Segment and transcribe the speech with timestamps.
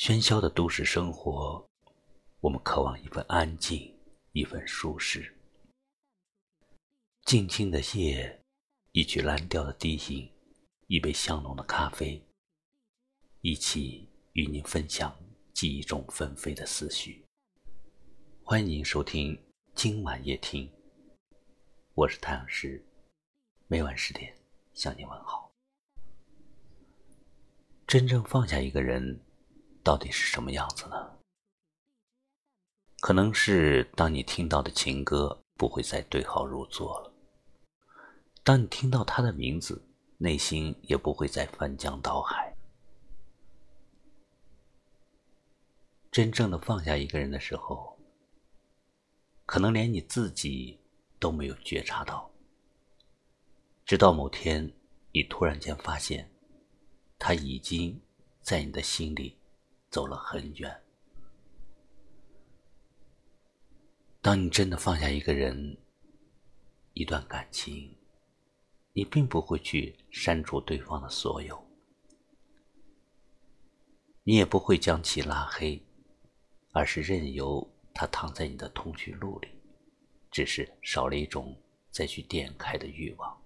[0.00, 1.62] 喧嚣的都市生活，
[2.40, 3.94] 我们渴望一份安静，
[4.32, 5.36] 一份舒适。
[7.26, 8.42] 静静的夜，
[8.92, 10.26] 一曲蓝调的低吟，
[10.86, 12.26] 一杯香浓的咖啡，
[13.42, 15.14] 一起与您分享
[15.52, 17.22] 记忆中纷飞的思绪。
[18.42, 19.38] 欢迎您收听
[19.74, 20.66] 今晚夜听，
[21.92, 22.82] 我是太阳石，
[23.66, 24.34] 每晚十点
[24.72, 25.52] 向您问好。
[27.86, 29.20] 真正放下一个人。
[29.82, 31.18] 到底是什么样子呢？
[33.00, 37.12] 可能是当你听到的情歌不会再对号入座了，
[38.44, 39.82] 当你听到他的名字，
[40.18, 42.54] 内心也不会再翻江倒海。
[46.10, 47.98] 真正的放下一个人的时候，
[49.46, 50.78] 可能连你自己
[51.18, 52.30] 都没有觉察到，
[53.86, 54.70] 直到某天，
[55.12, 56.30] 你突然间发现，
[57.18, 57.98] 他已经
[58.42, 59.39] 在你的心里。
[59.90, 60.82] 走了很远。
[64.22, 65.76] 当你真的放下一个人、
[66.92, 67.96] 一段感情，
[68.92, 71.60] 你并不会去删除对方的所有，
[74.22, 75.82] 你也不会将其拉黑，
[76.72, 79.48] 而是任由他躺在你的通讯录里，
[80.30, 83.42] 只是少了一种再去点开的欲望。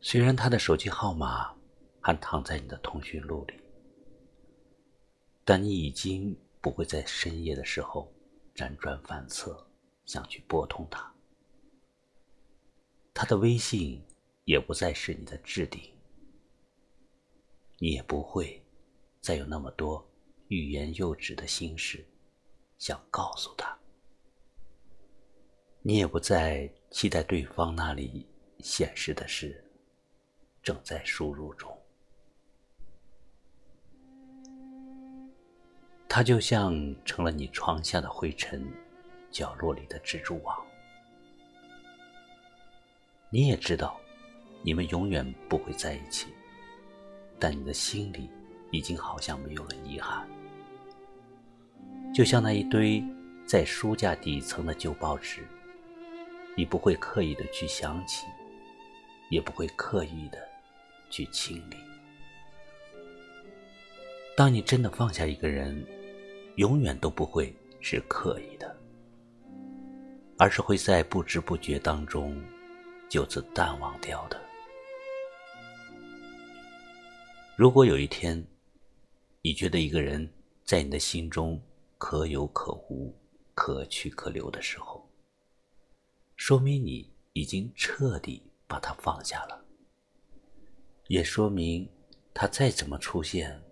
[0.00, 1.52] 虽然他的手机号码
[2.00, 3.54] 还躺在你的通讯录里。
[5.50, 8.12] 但你已经不会在深夜的时候
[8.54, 9.66] 辗转反侧，
[10.04, 11.10] 想去拨通他。
[13.14, 14.04] 他的微信
[14.44, 15.80] 也不再是你的置顶，
[17.78, 18.62] 你也不会
[19.22, 20.06] 再有那么多
[20.48, 22.06] 欲言又止的心事
[22.76, 23.74] 想告诉他。
[25.80, 29.64] 你也不再期待对方那里显示的是
[30.62, 31.74] 正在输入中。
[36.08, 38.66] 他就像成了你床下的灰尘，
[39.30, 40.56] 角落里的蜘蛛网。
[43.30, 44.00] 你也知道，
[44.62, 46.28] 你们永远不会在一起，
[47.38, 48.30] 但你的心里
[48.70, 50.26] 已经好像没有了遗憾。
[52.14, 53.04] 就像那一堆
[53.46, 55.46] 在书架底层的旧报纸，
[56.56, 58.26] 你不会刻意的去想起，
[59.28, 60.38] 也不会刻意的
[61.10, 61.76] 去清理。
[64.34, 65.84] 当你真的放下一个人，
[66.58, 68.76] 永远都不会是刻意的，
[70.36, 72.36] 而是会在不知不觉当中
[73.08, 74.36] 就此淡忘掉的。
[77.56, 78.44] 如果有一天，
[79.40, 80.28] 你觉得一个人
[80.64, 81.62] 在你的心中
[81.96, 83.14] 可有可无、
[83.54, 85.08] 可去可留的时候，
[86.34, 89.64] 说明你已经彻底把他放下了，
[91.06, 91.88] 也说明
[92.34, 93.62] 他再怎么出现，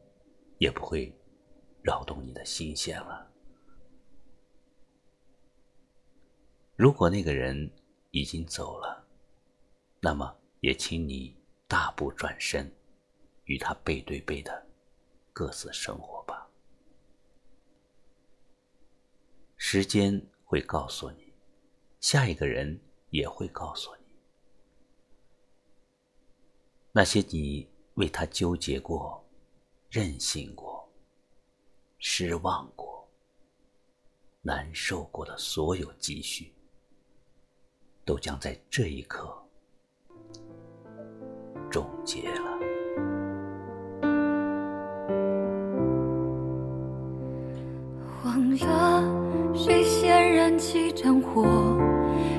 [0.59, 1.13] 也不会。
[1.87, 3.31] 扰动你的心弦了。
[6.75, 7.71] 如果那个人
[8.11, 9.07] 已经走了，
[10.01, 11.33] 那么也请你
[11.69, 12.69] 大步转身，
[13.45, 14.67] 与他背对背的
[15.33, 16.51] 各自生活吧。
[19.57, 21.33] 时间会告诉你，
[22.01, 22.81] 下一个人
[23.11, 24.05] 也会告诉你，
[26.91, 29.25] 那些你为他纠结过、
[29.89, 30.76] 任性过。
[31.99, 33.07] 失望过、
[34.43, 36.53] 难受过的所有积蓄，
[38.05, 39.37] 都将在这一刻
[41.71, 42.59] 终结了。
[48.25, 51.43] 忘了谁先燃起战火，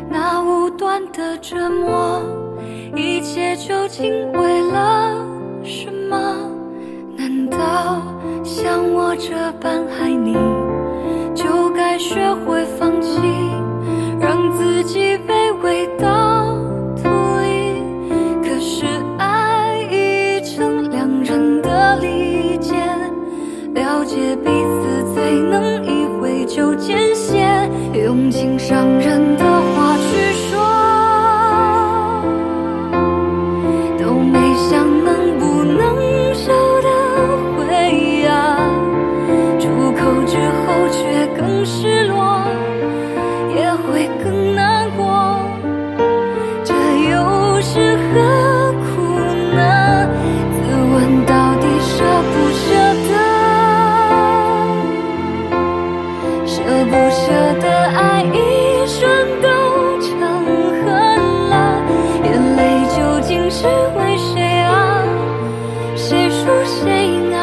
[0.10, 2.22] 那无端的折磨，
[2.96, 5.26] 一切究竟为了
[5.64, 6.47] 什么？
[8.60, 10.34] 像我这般爱你，
[11.36, 13.22] 就该学会放弃，
[14.20, 16.56] 让自己卑微到
[16.96, 17.04] 土
[17.44, 17.84] 里。
[18.42, 18.88] 可是
[19.20, 22.76] 爱已成两人的利剑，
[23.76, 28.87] 了解彼此最能一挥就见血，用尽伤
[57.50, 59.48] 我的爱一瞬都
[60.02, 60.20] 成
[60.84, 60.86] 恨
[61.48, 61.56] 了，
[62.26, 62.28] 眼
[62.58, 62.60] 泪
[62.94, 63.66] 究竟是
[63.96, 65.02] 为谁啊？
[65.96, 67.38] 谁输谁呢？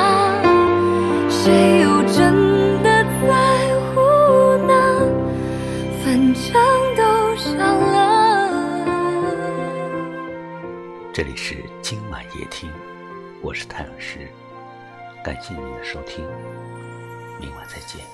[1.30, 3.32] 谁又真的在
[3.94, 4.74] 乎呢？
[6.04, 6.52] 反正
[6.98, 7.96] 都伤了。
[11.14, 12.70] 这里是今晚夜听，
[13.40, 14.28] 我是太老师，
[15.24, 16.22] 感谢您的收听，
[17.40, 18.04] 明晚再见。